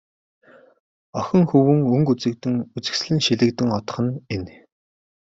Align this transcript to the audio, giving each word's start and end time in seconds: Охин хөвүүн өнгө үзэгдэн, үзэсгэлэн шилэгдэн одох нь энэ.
Охин 1.19 1.43
хөвүүн 1.49 1.79
өнгө 1.95 2.13
үзэгдэн, 2.15 2.55
үзэсгэлэн 2.75 3.19
шилэгдэн 3.25 3.69
одох 3.77 3.97
нь 4.05 4.13
энэ. 4.35 4.53